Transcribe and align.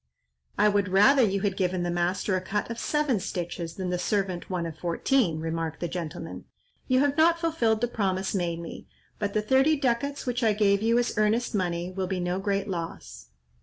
"I 0.57 0.67
would 0.67 0.87
rather 0.87 1.21
you 1.21 1.41
had 1.41 1.55
given 1.55 1.83
the 1.83 1.91
master 1.91 2.35
a 2.35 2.41
cut 2.41 2.71
of 2.71 2.79
seven 2.79 3.19
stitches 3.19 3.75
than 3.75 3.91
the 3.91 3.99
servant 3.99 4.49
one 4.49 4.65
of 4.65 4.75
fourteen," 4.79 5.39
remarked 5.39 5.79
the 5.79 5.87
gentleman. 5.87 6.45
"You 6.87 7.01
have 7.01 7.17
not 7.17 7.37
fulfilled 7.39 7.81
the 7.81 7.87
promise 7.87 8.33
made 8.33 8.57
me, 8.59 8.87
but 9.19 9.33
the 9.35 9.43
thirty 9.43 9.75
ducats 9.75 10.25
which 10.25 10.41
I 10.43 10.53
gave 10.53 10.81
you 10.81 10.97
as 10.97 11.15
earnest 11.19 11.53
money, 11.53 11.91
will 11.91 12.07
be 12.07 12.19
no 12.19 12.39
great 12.39 12.67
loss." 12.67 13.27